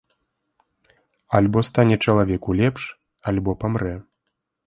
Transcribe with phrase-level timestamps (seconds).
[1.39, 2.81] Альбо стане чалавеку лепш,
[3.33, 3.95] альбо памрэ.